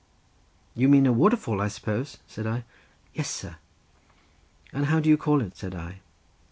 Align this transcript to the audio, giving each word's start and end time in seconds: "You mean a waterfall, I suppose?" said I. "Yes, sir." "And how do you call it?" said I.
"You 0.73 0.89
mean 0.89 1.05
a 1.05 1.13
waterfall, 1.13 1.61
I 1.61 1.67
suppose?" 1.67 2.17
said 2.25 2.47
I. 2.47 2.63
"Yes, 3.13 3.29
sir." 3.29 3.57
"And 4.73 4.87
how 4.87 4.99
do 4.99 5.09
you 5.09 5.15
call 5.15 5.41
it?" 5.41 5.55
said 5.55 5.75
I. 5.75 5.99